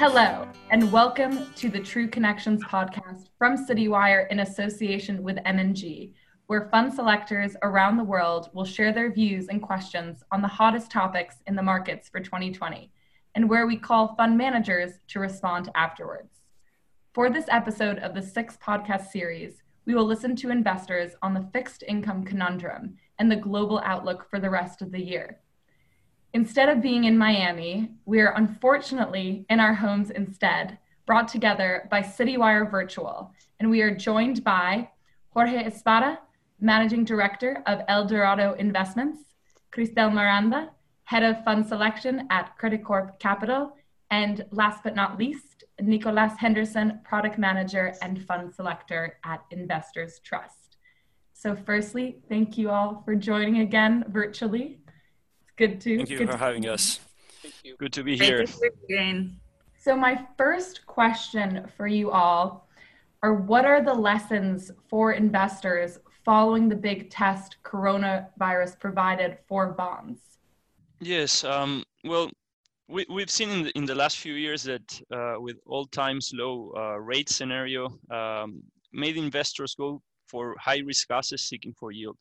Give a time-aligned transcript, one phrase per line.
[0.00, 6.14] Hello, and welcome to the True Connections podcast from CityWire in association with M&G,
[6.46, 10.90] where fund selectors around the world will share their views and questions on the hottest
[10.90, 12.90] topics in the markets for 2020,
[13.34, 16.40] and where we call fund managers to respond afterwards.
[17.12, 21.46] For this episode of the sixth podcast series, we will listen to investors on the
[21.52, 25.40] fixed income conundrum and the global outlook for the rest of the year.
[26.32, 32.00] Instead of being in Miami, we are unfortunately in our homes instead, brought together by
[32.00, 34.88] CityWire Virtual, and we are joined by
[35.30, 36.20] Jorge Espada,
[36.60, 39.18] Managing Director of El Dorado Investments,
[39.72, 40.70] Cristel Miranda,
[41.02, 43.76] Head of Fund Selection at Credicorp Capital,
[44.12, 50.76] and last but not least, Nicolas Henderson, Product Manager and Fund Selector at Investors Trust.
[51.32, 54.78] So, firstly, thank you all for joining again virtually.
[55.60, 55.96] It's good to.
[55.98, 57.00] Thank you good for to- having us.
[57.62, 57.76] you.
[57.76, 58.46] Good to be here.
[59.78, 62.68] So, my first question for you all
[63.22, 70.20] are what are the lessons for investors following the big test coronavirus provided for bonds?
[71.00, 71.44] Yes.
[71.44, 72.30] Um, well,
[72.88, 76.30] we, we've seen in the, in the last few years that uh, with all times
[76.34, 82.16] low uh, rate scenario, um, made investors go for high risk assets seeking for yield.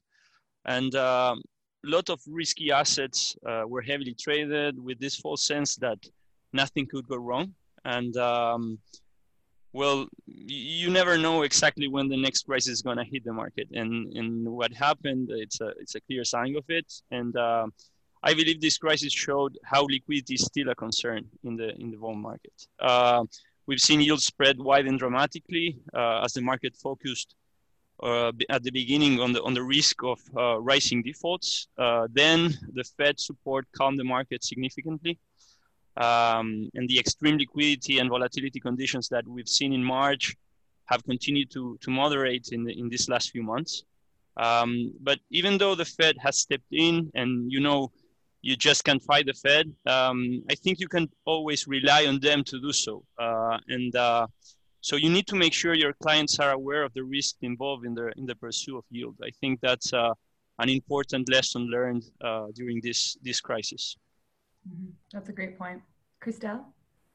[0.65, 1.35] And a
[1.83, 5.99] lot of risky assets uh, were heavily traded with this false sense that
[6.53, 7.53] nothing could go wrong.
[7.85, 8.79] And um,
[9.71, 13.67] well, you never know exactly when the next crisis is going to hit the market.
[13.73, 16.91] And, and what happened, it's a, it's a clear sign of it.
[17.11, 17.67] And uh,
[18.23, 21.97] I believe this crisis showed how liquidity is still a concern in the in the
[21.97, 22.67] bond market.
[22.79, 23.23] Uh,
[23.65, 27.35] we've seen yield spread widen dramatically uh, as the market focused
[28.01, 31.67] uh, at the beginning on the on the risk of uh, rising defaults.
[31.77, 35.19] Uh, then the Fed support calmed the market significantly,
[35.97, 40.35] um, and the extreme liquidity and volatility conditions that we've seen in March
[40.85, 43.83] have continued to to moderate in the, in these last few months.
[44.37, 47.91] Um, but even though the Fed has stepped in, and you know
[48.41, 49.71] you just can't fight the Fed.
[49.85, 53.03] Um, I think you can always rely on them to do so.
[53.17, 54.27] Uh, and uh,
[54.81, 57.93] so you need to make sure your clients are aware of the risk involved in
[57.93, 59.15] the in the pursuit of yield.
[59.23, 60.13] I think that's uh,
[60.59, 63.97] an important lesson learned uh, during this this crisis.
[64.67, 64.91] Mhm.
[65.11, 65.81] That's a great point.
[66.21, 66.65] Cristel?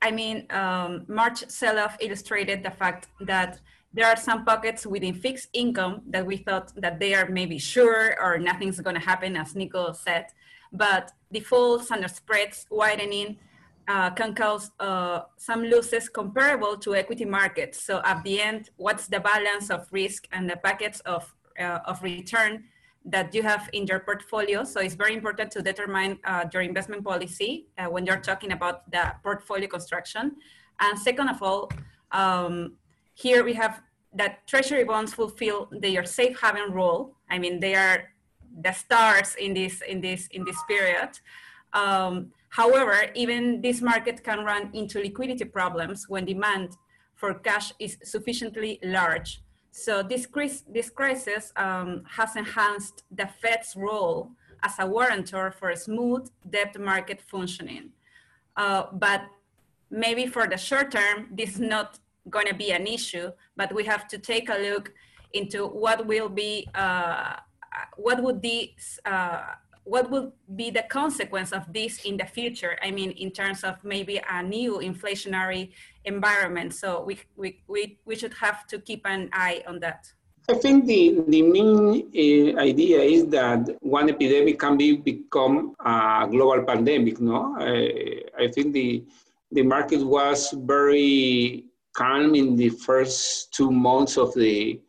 [0.02, 3.60] I mean, um, March sell-off illustrated the fact that
[3.92, 8.16] there are some pockets within fixed income that we thought that they are maybe sure
[8.20, 10.26] or nothing's going to happen, as Nico said.
[10.72, 13.38] But defaults and spreads widening
[13.88, 17.80] uh, can cause uh, some losses comparable to equity markets.
[17.80, 22.02] So at the end, what's the balance of risk and the packets of uh, of
[22.02, 22.64] return
[23.04, 24.64] that you have in your portfolio.
[24.64, 28.90] So it's very important to determine uh, your investment policy uh, when you're talking about
[28.90, 30.36] the portfolio construction.
[30.80, 31.70] And second of all,
[32.12, 32.72] um,
[33.12, 33.82] here we have
[34.14, 37.14] that treasury bonds fulfill their safe haven role.
[37.28, 38.10] I mean, they are
[38.62, 41.10] the stars in this in this in this period.
[41.74, 46.76] Um, however, even this market can run into liquidity problems when demand
[47.14, 49.42] for cash is sufficiently large.
[49.70, 50.26] So this,
[50.72, 54.30] this crisis um, has enhanced the Fed's role
[54.62, 57.90] as a warrantor for a smooth debt market functioning.
[58.56, 59.22] Uh, but
[59.90, 61.98] maybe for the short term, this is not
[62.30, 64.92] going to be an issue, but we have to take a look
[65.32, 67.34] into what will be, uh,
[67.96, 68.74] what would be,
[69.04, 69.42] uh,
[69.84, 72.76] what would be the consequence of this in the future?
[72.82, 75.72] I mean, in terms of maybe a new inflationary
[76.04, 76.74] environment.
[76.74, 80.12] So we, we, we, we should have to keep an eye on that.
[80.48, 86.26] I think the, the main uh, idea is that one epidemic can be become a
[86.30, 87.18] global pandemic.
[87.18, 89.04] No, I, I think the
[89.52, 94.80] the market was very calm in the first two months of the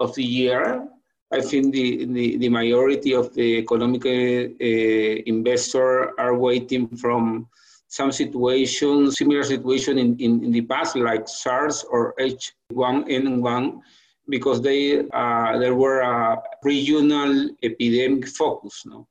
[0.00, 0.88] of the year.
[1.30, 7.48] I think the, the, the majority of the economic uh, investor are waiting from
[7.88, 13.80] some situation, similar situation in, in, in the past, like SARS or H1N1,
[14.28, 18.82] because they uh, there were a regional epidemic focus.
[18.86, 19.06] No?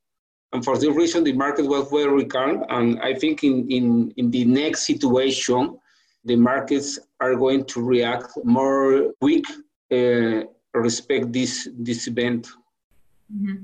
[0.54, 2.64] And for this reason, the market was very calm.
[2.70, 5.78] And I think in, in, in the next situation,
[6.24, 9.46] the markets are going to react more quick,
[9.92, 10.48] uh,
[10.82, 12.48] respect this, this event.
[13.34, 13.64] Mm-hmm.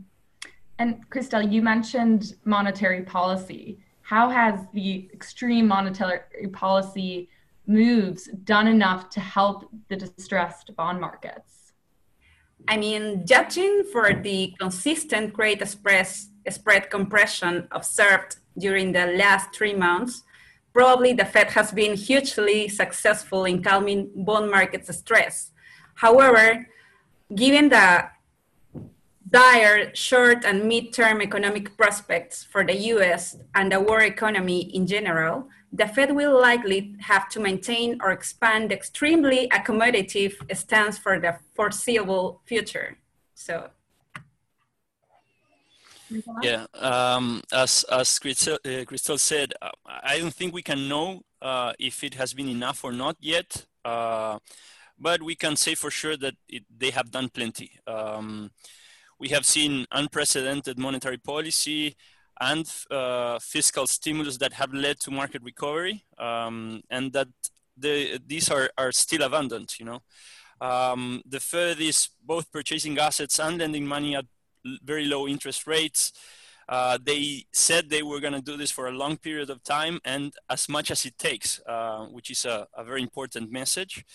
[0.80, 3.80] And Cristel, you mentioned monetary policy.
[4.02, 7.30] How has the extreme monetary policy
[7.68, 11.74] moves done enough to help the distressed bond markets?
[12.68, 16.08] I mean, judging for the consistent credit spread,
[16.50, 20.24] spread compression observed during the last three months,
[20.74, 25.52] probably the Fed has been hugely successful in calming bond market stress.
[25.96, 26.68] However,
[27.34, 28.10] given the
[29.30, 35.48] dire short and mid-term economic prospects for the US and the world economy in general,
[35.72, 42.42] the Fed will likely have to maintain or expand extremely accommodative stance for the foreseeable
[42.46, 42.98] future.
[43.34, 43.72] So
[46.44, 51.24] yeah, um, as as Cristel, uh, Cristel said, uh, I don't think we can know
[51.42, 54.38] uh, if it has been enough or not yet, uh,
[55.04, 57.70] but we can say for sure that it, they have done plenty.
[57.86, 58.52] Um,
[59.20, 61.96] we have seen unprecedented monetary policy
[62.40, 67.28] and uh, fiscal stimulus that have led to market recovery, um, and that
[67.78, 69.80] the, these are, are still abundant.
[69.80, 70.02] You know,
[70.62, 74.26] um, the Fed is both purchasing assets and lending money at
[74.84, 76.14] very low interest rates.
[76.68, 80.00] Uh, they said they were going to do this for a long period of time
[80.06, 84.06] and as much as it takes, uh, which is a, a, very important message.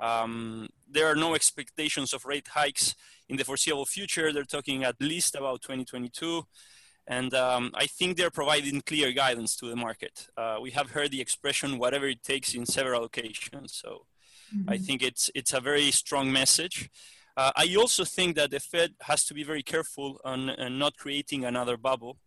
[0.00, 2.94] Um, there are no expectations of rate hikes
[3.28, 4.32] in the foreseeable future.
[4.32, 6.44] They're talking at least about 2022.
[7.06, 10.28] And um, I think they're providing clear guidance to the market.
[10.36, 13.74] Uh, we have heard the expression "whatever it takes" in several occasions.
[13.82, 14.04] So
[14.54, 14.68] mm-hmm.
[14.68, 16.90] I think it's it's a very strong message.
[17.34, 20.96] Uh, I also think that the Fed has to be very careful on, on not
[20.96, 22.18] creating another bubble,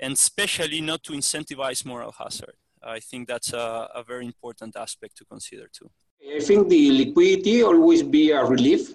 [0.00, 2.56] and especially not to incentivize moral hazard.
[2.82, 5.90] I think that's a, a very important aspect to consider too.
[6.36, 8.94] I think the liquidity always be a relief,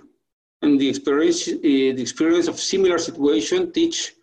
[0.61, 4.13] and the experience, uh, the experience of similar situation teach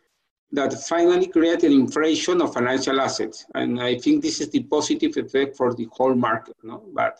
[0.52, 5.16] that finally create an inflation of financial assets, and I think this is the positive
[5.16, 6.56] effect for the whole market.
[6.62, 7.18] No, but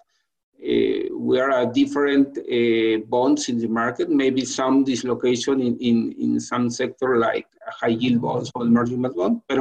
[0.60, 6.12] uh, we are at different uh, bonds in the market, maybe some dislocation in, in,
[6.18, 9.58] in some sector like high yield bonds or emerging bonds, but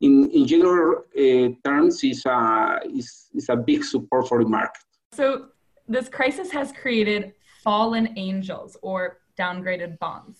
[0.00, 4.82] in, in general uh, terms is a, is, is a big support for the market.
[5.12, 5.46] So
[5.88, 7.34] this crisis has created
[7.64, 10.38] fallen angels or downgraded bonds.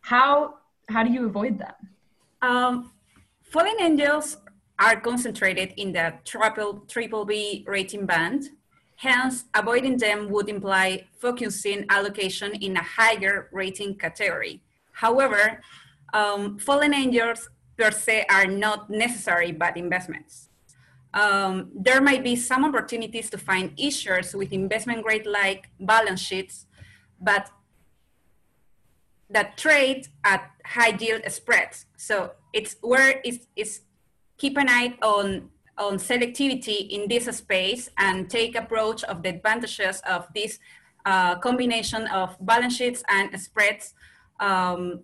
[0.00, 0.54] How,
[0.88, 1.74] how do you avoid them?
[2.42, 2.92] Um,
[3.42, 4.36] fallen angels
[4.78, 8.50] are concentrated in the triple, triple B rating band
[8.96, 14.62] Hence, avoiding them would imply focusing allocation in a higher rating category.
[14.92, 15.60] However,
[16.12, 20.48] um, fallen angels per se are not necessary bad investments.
[21.14, 26.66] Um, there might be some opportunities to find issuers with investment grade like balance sheets,
[27.20, 27.50] but
[29.30, 31.86] that trade at high yield spreads.
[31.96, 33.80] So it's where it's, it's
[34.36, 40.00] keep an eye on on selectivity in this space and take approach of the advantages
[40.08, 40.60] of this
[41.04, 43.94] uh, combination of balance sheets and spreads.
[44.38, 45.00] Um,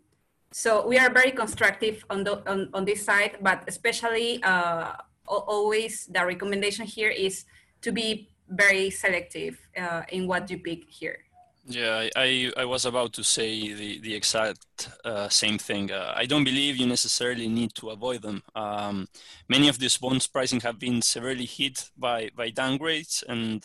[0.52, 4.92] so we are very constructive on, the, on, on this side, but especially uh,
[5.38, 7.44] always the recommendation here is
[7.82, 11.18] to be very selective uh, in what you pick here.
[11.66, 15.92] Yeah, I, I was about to say the, the exact uh, same thing.
[15.92, 18.42] Uh, I don't believe you necessarily need to avoid them.
[18.54, 19.06] Um,
[19.48, 23.64] many of these bonds pricing have been severely hit by, by downgrades and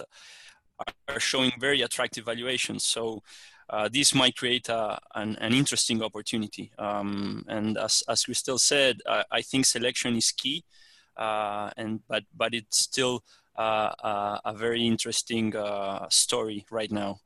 [1.08, 2.84] are showing very attractive valuations.
[2.84, 3.24] So
[3.70, 6.72] uh, this might create a, an, an interesting opportunity.
[6.78, 10.84] Um, and as, as Cristel said, I, I think selection is key, uh,
[11.18, 13.24] and but but it's still
[13.57, 17.19] uh, a, a very interesting uh, story right now.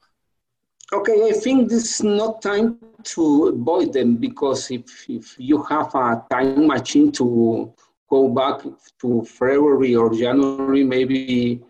[0.92, 5.94] Okay, I think this is not time to avoid them because if, if you have
[5.94, 7.72] a time machine to
[8.10, 8.62] go back
[9.02, 11.62] to February or January, maybe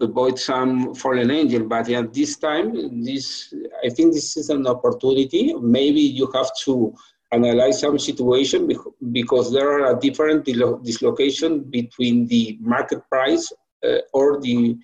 [0.00, 1.64] avoid some fallen angel.
[1.64, 3.52] But at this time, this
[3.84, 5.54] I think this is an opportunity.
[5.54, 6.94] Maybe you have to
[7.32, 8.70] analyze some situation
[9.12, 13.52] because there are a different dislocation between the market price
[13.84, 14.76] uh, or the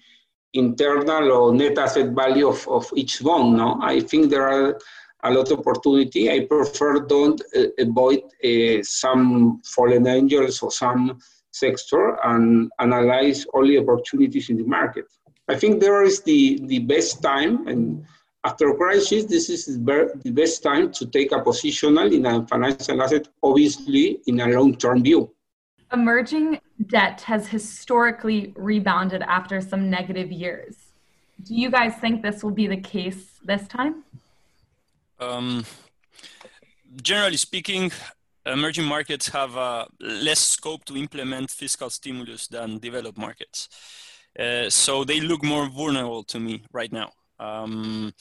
[0.53, 3.57] internal or net asset value of, of each bond.
[3.57, 4.79] No, I think there are
[5.25, 6.31] a lot of opportunity.
[6.31, 11.19] I prefer don't uh, avoid uh, some fallen angels or some
[11.51, 15.07] sector and analyze only opportunities in the market.
[15.49, 18.05] I think there is the, the best time and
[18.45, 23.03] after a crisis, this is the best time to take a positional in a financial
[23.03, 25.31] asset, obviously in a long-term view.
[25.93, 30.77] Emerging debt has historically rebounded after some negative years.
[31.43, 34.05] Do you guys think this will be the case this time?
[35.19, 35.65] Um,
[37.03, 37.93] generally speaking,
[38.45, 43.69] emerging markets have uh, less scope to implement fiscal stimulus than developed markets.
[44.39, 47.13] Uh, so they look more vulnerable to me right now.
[47.39, 48.13] Um,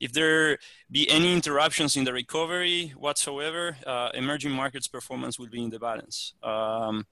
[0.00, 0.58] if there
[0.90, 5.78] be any interruptions in the recovery whatsoever, uh, emerging markets performance will be in the
[5.78, 6.34] balance.
[6.42, 7.06] Um,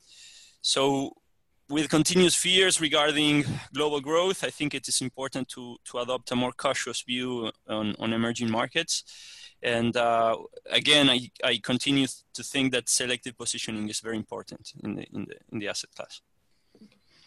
[0.61, 1.17] so
[1.69, 6.37] with continuous fears regarding global growth, I think it is important to, to adopt a
[6.37, 9.05] more cautious view on, on emerging markets.
[9.63, 10.37] And uh,
[10.71, 15.25] again, I, I continue to think that selective positioning is very important in the, in
[15.25, 16.21] the, in the asset class.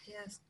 [0.06, 0.40] Yes.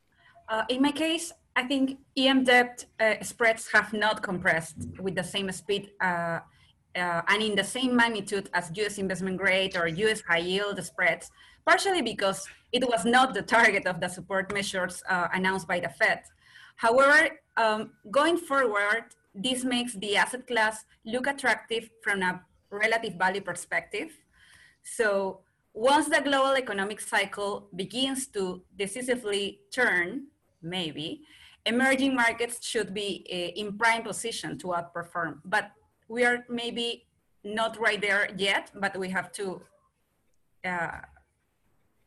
[0.48, 5.24] Uh, in my case, I think EM debt uh, spreads have not compressed with the
[5.24, 6.40] same speed uh,
[6.94, 11.30] uh, and in the same magnitude as US investment grade or US high yield spreads,
[11.64, 15.88] partially because it was not the target of the support measures uh, announced by the
[15.88, 16.20] Fed.
[16.76, 23.40] However, um, going forward, this makes the asset class look attractive from a relative value
[23.40, 24.10] perspective.
[24.82, 25.40] So
[25.72, 30.26] once the global economic cycle begins to decisively turn,
[30.62, 31.22] maybe,
[31.66, 35.40] emerging markets should be uh, in prime position to outperform.
[35.44, 35.70] But
[36.08, 37.06] we are maybe
[37.44, 39.60] not right there yet, but we have to
[40.64, 41.00] uh,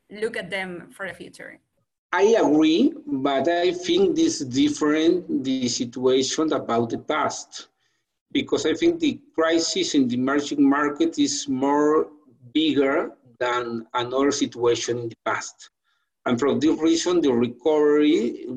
[0.10, 1.60] look at them for the future.
[2.12, 7.68] I agree, but I think this is different, the situation about the past,
[8.32, 12.08] because I think the crisis in the emerging market is more
[12.54, 15.70] bigger than another situation in the past.
[16.26, 18.48] And for this reason, the recovery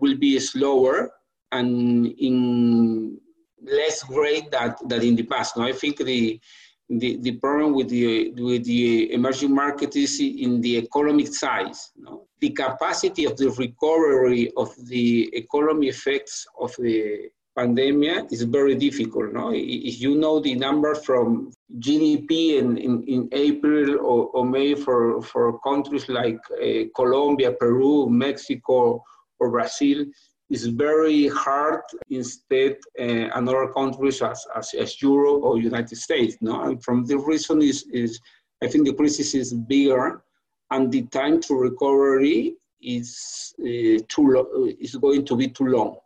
[0.00, 1.10] will be slower
[1.52, 3.18] and in
[3.62, 5.56] less great than, than in the past.
[5.56, 6.40] Now, I think the,
[6.88, 11.90] the, the problem with the, with the emerging market is in the economic size.
[11.96, 12.26] No?
[12.40, 19.32] The capacity of the recovery of the economic effects of the pandemic is very difficult.
[19.32, 19.50] No?
[19.52, 25.22] If you know the number from GDP in, in, in April or, or May for,
[25.22, 29.02] for countries like uh, Colombia, Peru, Mexico,
[29.38, 30.04] or Brazil,
[30.48, 36.36] is very hard instead uh, another countries as, as, as, Europe or United States.
[36.40, 36.62] No?
[36.62, 38.20] And from the reason is, is
[38.62, 40.22] I think the crisis is bigger
[40.70, 45.96] and the time to recovery is uh, too lo- is going to be too long.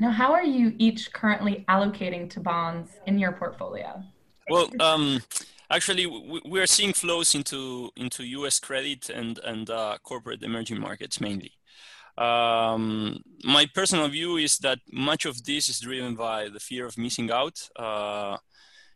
[0.00, 4.02] Now, how are you each currently allocating to bonds in your portfolio?
[4.50, 5.22] Well, um,
[5.70, 8.58] actually, we, we, are seeing flows into into U.S.
[8.58, 11.52] credit and and uh, corporate emerging markets mainly.
[12.16, 16.96] Um, my personal view is that much of this is driven by the fear of
[16.96, 17.68] missing out.
[17.76, 18.36] Uh,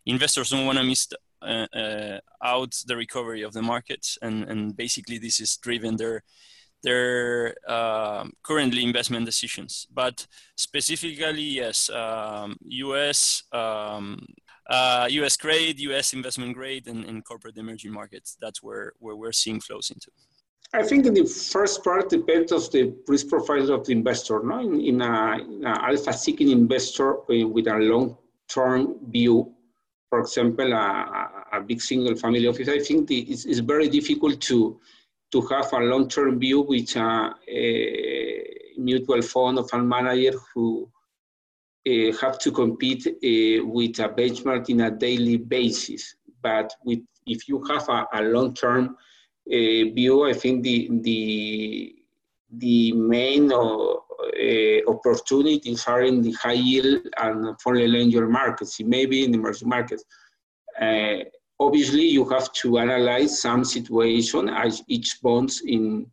[0.06, 1.08] investors don't want to miss
[1.42, 6.22] uh, uh, out the recovery of the markets, and, and basically this is driven their
[6.82, 9.88] their uh, currently investment decisions.
[9.92, 13.42] But specifically, yes, um, U.S.
[13.52, 14.26] Um,
[14.70, 15.36] U.S.
[15.36, 16.12] Uh, grade, U.S.
[16.12, 18.36] investment grade, and, and corporate emerging markets.
[18.40, 20.10] That's where where we're seeing flows into.
[20.74, 24.42] I think in the first part depends of the risk profile of the investor.
[24.42, 24.58] No?
[24.60, 29.54] In, in a, alpha-seeking investor uh, with a long-term view,
[30.10, 34.78] for example, a, a, big single-family office, I think the, it's, it's, very difficult to
[35.30, 38.44] to have a long-term view with a, a,
[38.78, 40.90] mutual fund or fund manager who
[41.86, 46.14] uh, have to compete uh, with a benchmark in a daily basis.
[46.42, 48.96] But with if you have a, a long-term
[49.48, 51.94] view, I think the the
[52.50, 59.32] the main uh, opportunities are in the high yield and foreign lender markets, maybe in
[59.32, 60.04] the emerging markets.
[60.80, 61.18] Uh,
[61.60, 66.06] obviously, you have to analyze some situation as each bonds in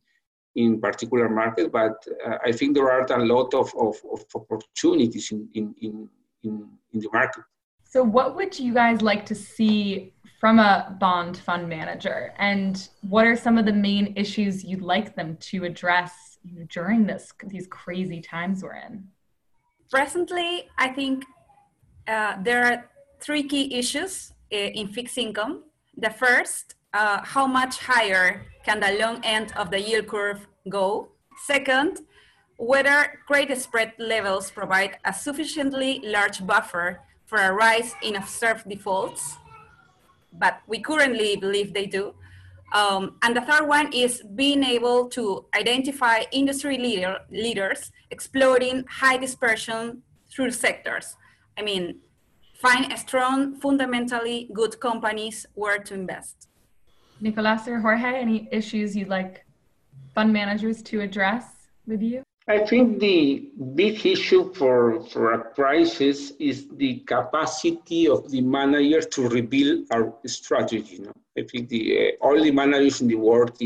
[0.55, 5.29] in particular market, but uh, I think there are a lot of, of, of opportunities
[5.31, 6.09] in, in, in,
[6.93, 7.43] in the market.
[7.83, 12.33] So, what would you guys like to see from a bond fund manager?
[12.37, 16.37] And what are some of the main issues you'd like them to address
[16.69, 19.07] during this these crazy times we're in?
[19.89, 21.25] Presently, I think
[22.07, 22.89] uh, there are
[23.19, 25.63] three key issues uh, in fixed income.
[25.97, 31.09] The first, uh, how much higher can the long end of the yield curve go?
[31.45, 32.01] Second,
[32.57, 39.37] whether credit spread levels provide a sufficiently large buffer for a rise in observed defaults
[40.39, 42.13] but we currently believe they do.
[42.73, 49.17] Um, and the third one is being able to identify industry leader, leaders exploring high
[49.17, 51.15] dispersion through sectors.
[51.57, 51.99] I mean,
[52.55, 56.49] find a strong, fundamentally good companies where to invest.
[57.21, 59.45] Nicolas or Jorge, any issues you'd like
[60.13, 61.45] fund managers to address
[61.87, 62.23] with you?
[62.47, 69.01] I think the big issue for, for a crisis is the capacity of the manager
[69.01, 70.97] to rebuild our strategy.
[70.97, 71.13] You know?
[71.35, 73.59] I think the uh, all the managers in the world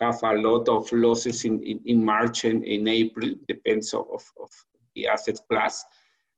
[0.00, 4.22] have a lot of losses in, in, in March and in April, depends of, of,
[4.40, 4.50] of
[4.94, 5.84] the asset class.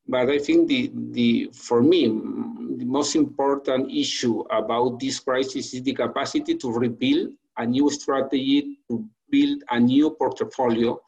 [0.09, 5.83] But I think the, the for me, the most important issue about this crisis is
[5.83, 10.99] the capacity to rebuild a new strategy to build a new portfolio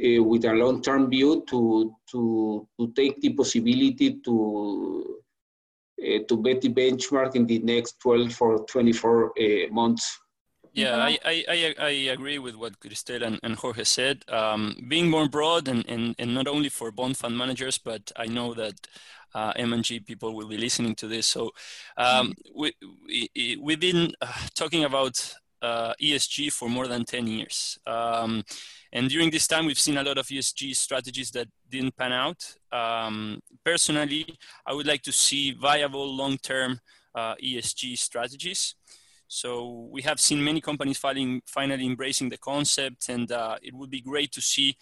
[0.00, 5.20] uh, with a long-term view to, to, to take the possibility to,
[6.02, 9.42] uh, to bet the benchmark in the next 12 or 24 uh,
[9.72, 10.18] months.
[10.72, 14.22] Yeah, I, I, I, agree with what Cristel and, and Jorge said.
[14.28, 18.26] Um, being more broad and, and, and not only for bond fund managers, but I
[18.26, 18.86] know that
[19.34, 21.26] uh, M&G people will be listening to this.
[21.26, 21.50] So
[21.96, 22.72] um, we,
[23.34, 27.78] we, we've been uh, talking about uh, ESG for more than 10 years.
[27.86, 28.44] Um,
[28.92, 32.56] and during this time, we've seen a lot of ESG strategies that didn't pan out.
[32.72, 34.26] Um, personally,
[34.66, 36.80] I would like to see viable long-term
[37.14, 38.74] uh, ESG strategies.
[39.28, 43.90] So we have seen many companies finally, finally embracing the concept, and uh, it would
[43.90, 44.76] be great to see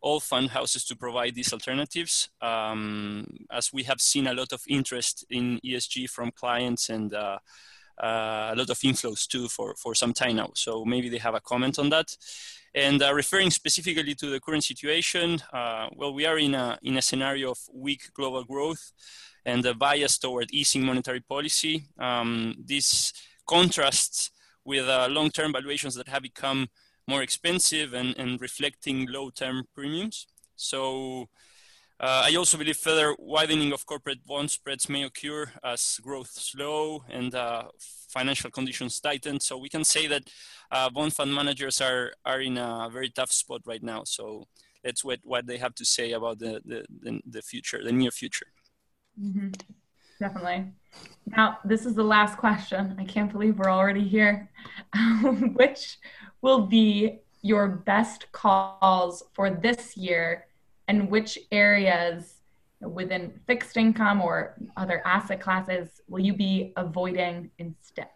[0.00, 4.60] all fund houses to provide these alternatives, um, as we have seen a lot of
[4.68, 7.38] interest in ESG from clients and uh,
[7.98, 10.50] a lot of inflows too for, for some time now.
[10.54, 12.16] So maybe they have a comment on that.
[12.74, 16.96] And uh, referring specifically to the current situation, uh, well, we are in a, in
[16.96, 18.92] a scenario of weak global growth
[19.44, 21.84] and a bias toward easing monetary policy.
[21.98, 23.12] Um, this
[23.46, 24.30] contrasts
[24.64, 26.68] with uh, long-term valuations that have become
[27.06, 30.26] more expensive and, and reflecting low-term premiums.
[30.56, 31.28] So
[32.02, 37.04] uh, I also believe further widening of corporate bond spreads may occur as growth slow
[37.08, 37.68] and uh,
[38.08, 39.38] financial conditions tighten.
[39.38, 40.24] So we can say that
[40.72, 44.02] uh, bond fund managers are, are in a very tough spot right now.
[44.04, 44.48] So
[44.84, 48.10] let's wait what they have to say about the, the, the, the future, the near
[48.10, 48.46] future.
[49.20, 49.50] Mm-hmm.
[50.18, 50.72] Definitely.
[51.26, 52.96] Now, this is the last question.
[52.98, 54.50] I can't believe we're already here.
[55.54, 55.98] Which
[56.40, 60.46] will be your best calls for this year
[60.88, 62.42] and which areas
[62.80, 68.08] within fixed income or other asset classes will you be avoiding instead?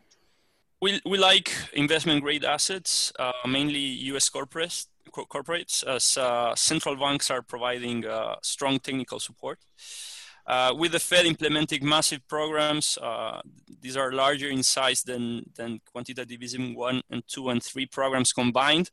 [0.80, 7.30] We, we like investment grade assets, uh, mainly US corporates, corporates as uh, central banks
[7.30, 9.58] are providing uh, strong technical support.
[10.46, 13.40] Uh, with the Fed implementing massive programs, uh,
[13.80, 18.32] these are larger in size than, than quantitative easing 1 and 2 and 3 programs
[18.32, 18.90] combined.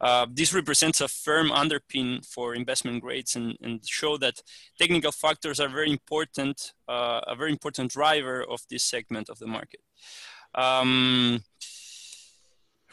[0.00, 4.40] Uh, this represents a firm underpin for investment grades and, and show that
[4.78, 9.46] technical factors are very important, uh, a very important driver of this segment of the
[9.46, 9.80] market.
[10.54, 11.42] Um,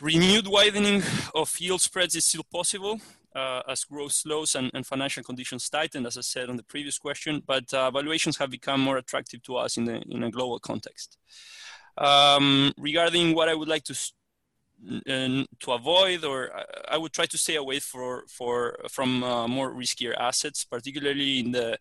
[0.01, 2.99] renewed widening of yield spreads is still possible
[3.35, 6.97] uh, as growth slows and, and, financial conditions tighten, as I said on the previous
[6.97, 10.59] question, but uh, valuations have become more attractive to us in, the, in a global
[10.59, 11.17] context.
[11.97, 13.95] Um, regarding what I would like to
[14.89, 16.49] uh, to avoid, or
[16.89, 21.51] I would try to stay away for, for, from uh, more riskier assets, particularly in
[21.51, 21.77] the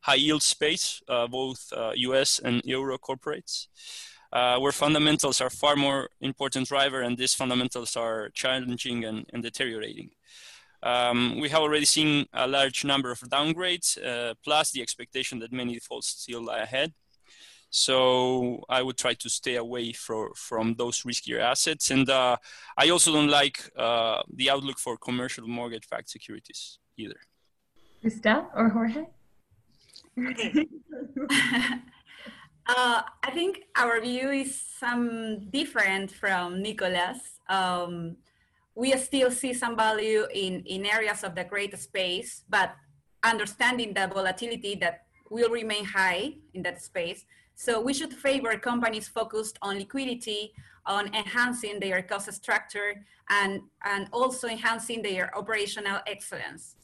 [0.00, 3.68] high yield space, uh, both US uh, and Euro corporates.
[4.32, 9.42] Uh, where fundamentals are far more important driver and these fundamentals are challenging and, and
[9.42, 10.08] deteriorating.
[10.82, 15.52] Um, we have already seen a large number of downgrades, uh, plus the expectation that
[15.52, 16.92] many defaults still lie ahead.
[17.70, 21.90] So I would try to stay away for, from those riskier assets.
[21.90, 22.36] And uh,
[22.76, 27.20] I also don't like uh, the outlook for commercial mortgage-backed securities either.
[28.02, 29.06] Cristel or Jorge?
[32.66, 37.18] Uh, I think our view is some different from Nicolas.
[37.48, 38.16] Um,
[38.74, 42.74] we still see some value in, in areas of the great space, but
[43.22, 47.24] understanding the volatility that will remain high in that space.
[47.54, 50.52] So we should favor companies focused on liquidity,
[50.86, 56.76] on enhancing their cost structure, and, and also enhancing their operational excellence.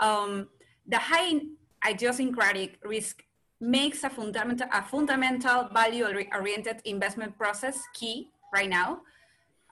[0.00, 0.48] Um,
[0.86, 1.40] the high
[1.86, 3.22] idiosyncratic risk
[3.60, 9.02] makes a fundamental, a fundamental value-oriented investment process key right now.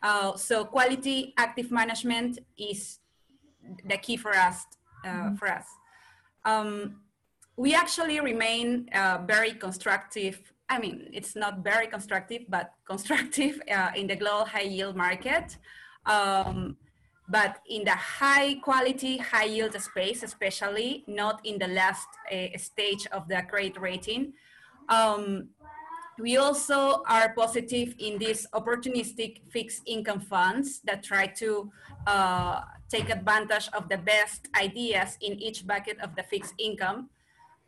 [0.02, 2.98] Uh, so quality active management is
[3.84, 4.66] the key for us.
[5.04, 5.34] Uh, mm-hmm.
[5.36, 5.66] For us,
[6.44, 7.00] um,
[7.56, 10.40] we actually remain uh, very constructive.
[10.68, 15.56] I mean, it's not very constructive, but constructive uh, in the global high yield market.
[16.06, 16.76] Um,
[17.28, 23.06] but in the high quality, high yield space, especially not in the last uh, stage
[23.12, 24.32] of the credit rating.
[24.88, 25.50] Um,
[26.20, 31.72] we also are positive in these opportunistic fixed income funds that try to
[32.06, 37.08] uh, take advantage of the best ideas in each bucket of the fixed income,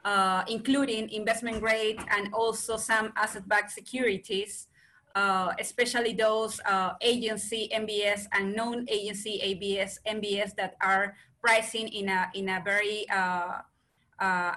[0.04, 4.68] uh, including investment grade and also some asset-backed securities,
[5.14, 12.30] uh, especially those uh, agency MBS and non-agency ABS MBS that are pricing in a,
[12.34, 13.62] in a very uh,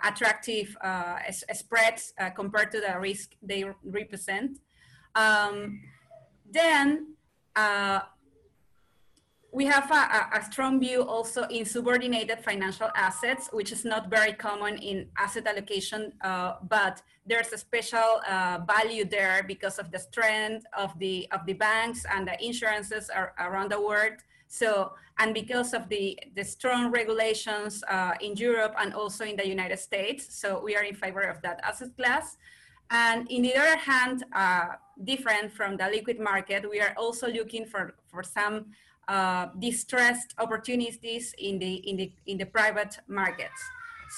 [0.04, 1.18] attractive uh,
[1.54, 4.60] spreads uh, compared to the risk they represent.
[5.16, 5.82] Um,
[6.50, 7.16] then
[9.56, 14.34] we have a, a, strong view also in subordinated financial assets, which is not very
[14.34, 20.00] common in asset allocation, uh, but there's a special uh, value there because of the
[20.00, 24.18] strength of the of the banks and the insurances around the world.
[24.56, 29.48] So, and because of the, the strong regulations uh, in Europe and also in the
[29.48, 32.38] United States, so we are in favor of that asset class.
[32.90, 34.68] And in the other hand, uh,
[35.04, 38.68] different from the liquid market, we are also looking for, for some
[39.10, 43.62] uh, distressed opportunities in the in the in the private markets.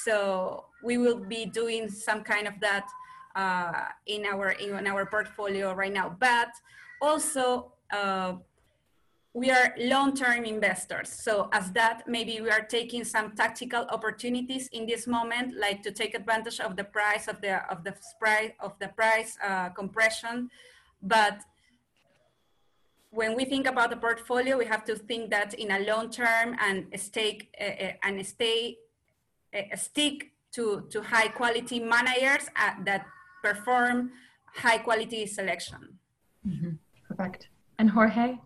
[0.04, 2.88] So we will be doing some kind of that
[3.36, 6.16] uh, in our in our portfolio right now.
[6.20, 6.52] But
[7.02, 8.34] also uh,
[9.38, 11.10] we are long-term investors.
[11.10, 15.92] So as that, maybe we are taking some tactical opportunities in this moment, like to
[15.92, 20.50] take advantage of the price of the of the price of the price uh, compression,
[21.16, 21.38] but
[23.12, 26.56] when we think about the portfolio, we have to think that in a long term
[26.60, 28.78] and stake uh, and stay
[29.56, 33.06] uh, stick to to high quality managers uh, that
[33.44, 34.12] perform
[34.64, 35.82] high quality selection.
[36.48, 36.72] Mm-hmm.
[37.08, 37.50] Perfect.
[37.80, 38.40] And Jorge,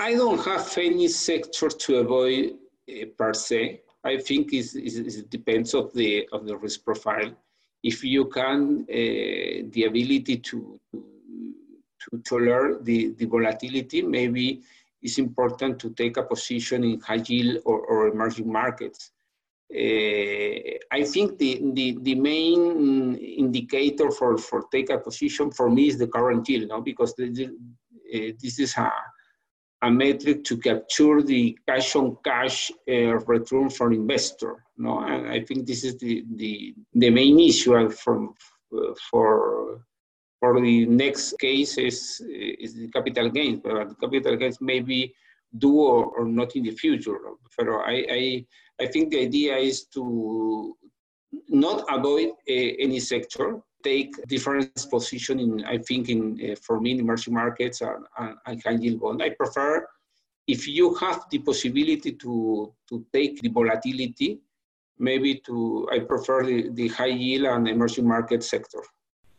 [0.00, 2.54] I don't have any sector to avoid
[2.90, 3.82] uh, per se.
[4.02, 7.32] I think it's, it's, it depends of the of the risk profile.
[7.82, 11.04] If you can, uh, the ability to, to
[12.02, 14.62] to tolerate the, the volatility, maybe
[15.02, 19.10] it's important to take a position in high yield or, or emerging markets.
[19.70, 25.88] Uh, I think the, the, the main indicator for, for take a position for me
[25.88, 26.80] is the current yield, no?
[26.80, 28.90] because the, the, uh, this is a,
[29.82, 34.62] a metric to capture the cash on cash uh, return for investor.
[34.76, 35.00] No?
[35.00, 38.34] And I think this is the, the, the main issue from,
[38.76, 39.82] uh, for
[40.40, 45.14] for the next case is, is the capital gains, but the capital gains may be
[45.58, 47.18] do or, or not in the future.
[47.56, 48.46] But I, I,
[48.80, 50.74] I think the idea is to
[51.48, 52.52] not avoid uh,
[52.86, 57.80] any sector, take different position in, I think, in uh, for me, in emerging markets
[57.80, 59.22] and, and, and high yield bond.
[59.22, 59.86] I prefer
[60.46, 64.40] if you have the possibility to, to take the volatility,
[64.98, 68.82] maybe to, I prefer the, the high yield and emerging market sector.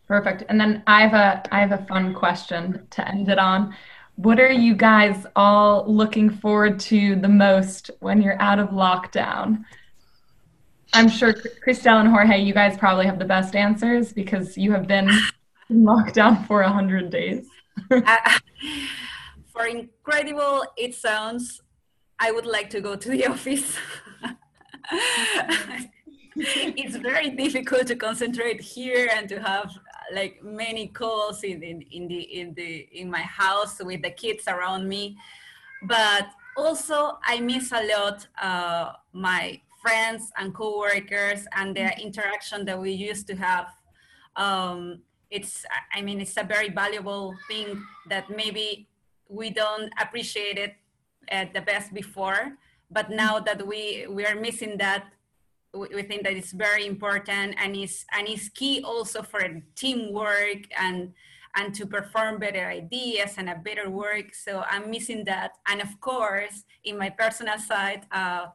[0.08, 0.44] Perfect.
[0.50, 3.74] And then I have a I have a fun question to end it on.
[4.16, 9.64] What are you guys all looking forward to the most when you're out of lockdown?
[10.94, 14.88] I'm sure Cristel and Jorge, you guys probably have the best answers because you have
[14.88, 15.10] been
[15.70, 17.48] in lockdown for 100 days.
[17.92, 18.40] uh,
[19.54, 21.62] for incredible it sounds,
[22.20, 23.78] I would like to go to the office.
[26.36, 29.78] it's very difficult to concentrate here and to have
[30.14, 34.48] like many calls in, in, in the in the in my house with the kids
[34.48, 35.18] around me
[35.84, 36.28] but
[36.58, 42.92] also i miss a lot uh, my friends and coworkers and the interaction that we
[42.92, 43.68] used to have
[44.36, 48.88] um, it's i mean it's a very valuable thing that maybe
[49.30, 50.76] we don't appreciate it
[51.30, 52.58] at the best before
[52.90, 55.06] but now that we we are missing that
[55.74, 59.42] we think that it's very important and is and is key also for
[59.76, 61.14] teamwork and
[61.56, 64.34] and to perform better ideas and a better work.
[64.34, 65.58] So I'm missing that.
[65.68, 68.48] And of course, in my personal side, uh,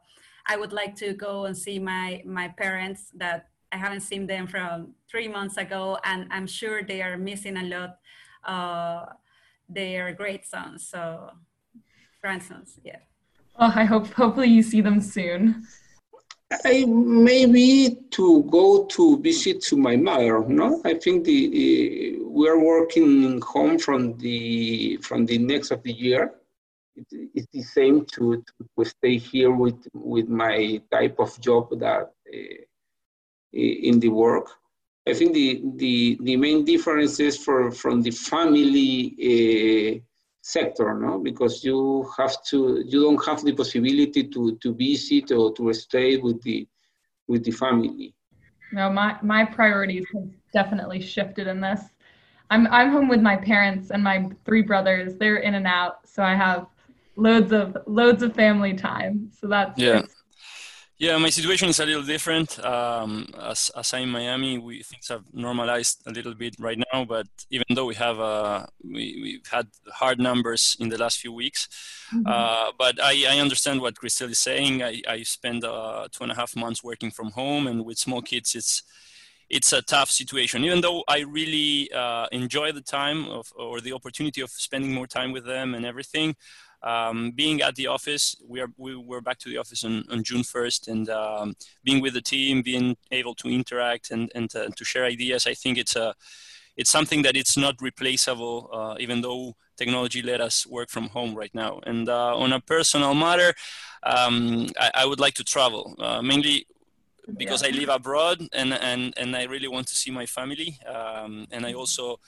[0.47, 4.47] I would like to go and see my my parents that I haven't seen them
[4.47, 7.97] from three months ago, and I'm sure they are missing a lot.
[8.45, 9.05] Uh,
[9.69, 11.31] they are great sons, so
[12.21, 12.99] grandsons, yeah.
[13.59, 15.67] Well, I hope hopefully you see them soon.
[16.63, 20.45] I maybe to go to visit to my mother.
[20.47, 25.83] No, I think the uh, we are working home from the from the next of
[25.83, 26.35] the year.
[26.97, 28.43] It, it's the same to,
[28.77, 32.61] to stay here with with my type of job that uh,
[33.53, 34.47] in the work.
[35.07, 38.91] I think the the the main difference is for from the family.
[39.29, 40.03] Uh,
[40.47, 41.19] sector, no?
[41.19, 46.15] Because you have to, you don't have the possibility to, to visit or to stay
[46.17, 46.65] with the,
[47.27, 48.15] with the family.
[48.71, 51.81] No, my, my priorities have definitely shifted in this.
[52.49, 55.15] I'm, I'm home with my parents and my three brothers.
[55.15, 56.07] They're in and out.
[56.07, 56.67] So I have
[57.17, 59.31] loads of, loads of family time.
[59.39, 60.03] So that's, yeah.
[60.99, 62.57] Yeah, my situation is a little different.
[62.65, 67.05] Um, as, as I'm in Miami, we things have normalized a little bit right now.
[67.05, 71.31] But even though we have uh, we, we've had hard numbers in the last few
[71.31, 71.67] weeks,
[72.11, 72.25] mm-hmm.
[72.25, 74.81] uh, but I, I understand what Cristel is saying.
[74.81, 78.23] I, I spent uh, two and a half months working from home, and with small
[78.23, 78.81] kids, it's
[79.51, 80.65] it's a tough situation.
[80.65, 85.05] Even though I really uh, enjoy the time of or the opportunity of spending more
[85.05, 86.35] time with them and everything.
[86.83, 90.23] Um, being at the office, we are we were back to the office on, on
[90.23, 94.69] June 1st, and um, being with the team, being able to interact and and to,
[94.69, 96.13] to share ideas, I think it's a
[96.77, 101.33] it's something that it's not replaceable, uh, even though technology let us work from home
[101.35, 101.79] right now.
[101.85, 103.53] And uh, on a personal matter,
[104.03, 106.67] um, I, I, would like to travel, uh, mainly
[107.35, 107.69] because yeah.
[107.69, 110.79] I live abroad and, and, and I really want to see my family.
[110.87, 112.19] Um, and I also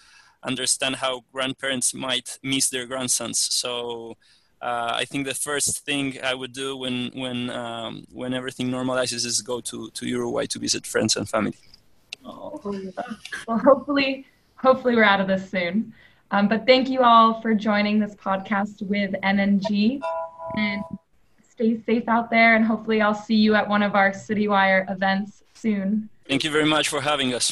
[0.44, 3.40] understand how grandparents might miss their grandsons.
[3.40, 4.16] So
[4.62, 9.26] uh, I think the first thing I would do when when um, when everything normalizes
[9.26, 11.56] is go to, to Uruguay to visit friends and family.
[12.26, 12.60] Oh,
[13.48, 15.94] well, hopefully hopefully we're out of this soon.
[16.32, 20.02] Um, but thank you all for joining this podcast with M&G.
[20.56, 20.84] And
[21.50, 22.56] stay safe out there.
[22.56, 26.10] And hopefully, I'll see you at one of our CityWire events soon.
[26.28, 27.52] Thank you very much for having us.